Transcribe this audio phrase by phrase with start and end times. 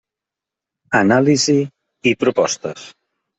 [0.99, 1.55] Anàlisi
[2.13, 2.89] i propostes.